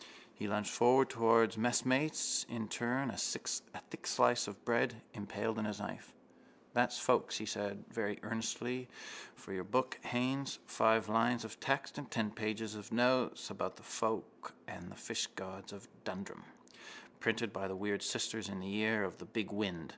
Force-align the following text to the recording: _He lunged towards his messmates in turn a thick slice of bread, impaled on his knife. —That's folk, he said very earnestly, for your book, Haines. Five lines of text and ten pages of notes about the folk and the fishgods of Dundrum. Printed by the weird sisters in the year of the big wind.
_He 0.34 0.48
lunged 0.48 0.74
towards 0.74 1.54
his 1.54 1.62
messmates 1.62 2.44
in 2.48 2.66
turn 2.66 3.08
a 3.08 3.16
thick 3.16 4.04
slice 4.08 4.48
of 4.48 4.64
bread, 4.64 5.00
impaled 5.14 5.58
on 5.58 5.64
his 5.64 5.78
knife. 5.78 6.12
—That's 6.72 6.98
folk, 6.98 7.30
he 7.30 7.46
said 7.46 7.84
very 7.88 8.18
earnestly, 8.24 8.88
for 9.36 9.52
your 9.52 9.62
book, 9.62 10.00
Haines. 10.02 10.58
Five 10.66 11.08
lines 11.08 11.44
of 11.44 11.60
text 11.60 11.98
and 11.98 12.10
ten 12.10 12.32
pages 12.32 12.74
of 12.74 12.90
notes 12.90 13.48
about 13.48 13.76
the 13.76 13.84
folk 13.84 14.54
and 14.66 14.90
the 14.90 14.96
fishgods 14.96 15.72
of 15.72 15.86
Dundrum. 16.02 16.42
Printed 17.20 17.52
by 17.52 17.68
the 17.68 17.76
weird 17.76 18.02
sisters 18.02 18.48
in 18.48 18.58
the 18.58 18.66
year 18.66 19.04
of 19.04 19.18
the 19.18 19.24
big 19.24 19.52
wind. 19.52 19.94